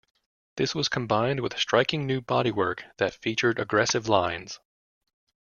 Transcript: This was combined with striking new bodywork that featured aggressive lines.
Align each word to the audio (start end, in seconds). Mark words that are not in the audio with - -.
This 0.57 0.73
was 0.73 0.89
combined 0.89 1.41
with 1.41 1.55
striking 1.59 2.07
new 2.07 2.21
bodywork 2.21 2.81
that 2.97 3.13
featured 3.13 3.59
aggressive 3.59 4.09
lines. 4.09 4.59